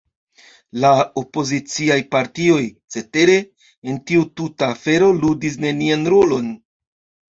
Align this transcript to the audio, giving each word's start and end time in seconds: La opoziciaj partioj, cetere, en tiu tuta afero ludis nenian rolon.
La 0.85 0.93
opoziciaj 1.21 1.99
partioj, 2.17 2.65
cetere, 2.97 3.37
en 3.93 4.03
tiu 4.11 4.29
tuta 4.43 4.75
afero 4.81 5.15
ludis 5.23 5.63
nenian 5.71 6.15
rolon. 6.19 6.55